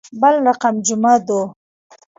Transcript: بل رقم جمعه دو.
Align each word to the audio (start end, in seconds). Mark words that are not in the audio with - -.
بل 0.21 0.35
رقم 0.49 0.75
جمعه 0.87 1.17
دو. 1.27 1.41